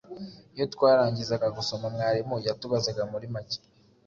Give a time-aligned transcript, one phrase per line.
[0.55, 3.59] iyo twarangizaga gusoma mwarimu yatubazaga muri make